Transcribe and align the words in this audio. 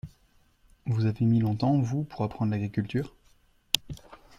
Vous 0.87 1.05
avez 1.05 1.23
mis 1.27 1.39
longtemps, 1.41 1.77
vous, 1.77 2.03
pour 2.03 2.23
apprendre 2.23 2.49
l’agriculture? 2.51 3.13